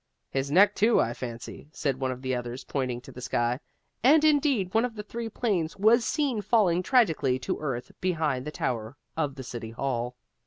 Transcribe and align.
"His 0.31 0.49
neck 0.49 0.73
too, 0.73 0.99
I 0.99 1.13
fancy," 1.13 1.67
said 1.71 1.99
one 1.99 2.09
of 2.09 2.23
the 2.23 2.33
others, 2.33 2.63
pointing 2.63 3.01
to 3.01 3.11
the 3.11 3.21
sky, 3.21 3.59
and 4.03 4.23
indeed 4.23 4.73
one 4.73 4.83
of 4.83 4.95
the 4.95 5.03
three 5.03 5.29
planes 5.29 5.77
was 5.77 6.03
seen 6.03 6.41
falling 6.41 6.81
tragically 6.81 7.37
to 7.37 7.59
earth 7.59 7.91
behind 8.01 8.45
the 8.45 8.51
tower 8.51 8.97
of 9.15 9.35
the 9.35 9.43
City 9.43 9.69
Hall. 9.69 10.15